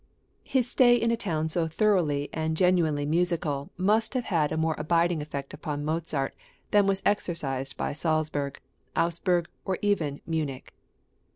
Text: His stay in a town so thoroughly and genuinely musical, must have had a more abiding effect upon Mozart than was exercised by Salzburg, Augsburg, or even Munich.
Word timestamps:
His 0.43 0.67
stay 0.67 0.95
in 0.95 1.11
a 1.11 1.15
town 1.15 1.47
so 1.47 1.67
thoroughly 1.67 2.27
and 2.33 2.57
genuinely 2.57 3.05
musical, 3.05 3.69
must 3.77 4.15
have 4.15 4.23
had 4.23 4.51
a 4.51 4.57
more 4.57 4.73
abiding 4.79 5.21
effect 5.21 5.53
upon 5.53 5.85
Mozart 5.85 6.33
than 6.71 6.87
was 6.87 7.03
exercised 7.05 7.77
by 7.77 7.93
Salzburg, 7.93 8.59
Augsburg, 8.95 9.47
or 9.63 9.77
even 9.83 10.19
Munich. 10.25 10.73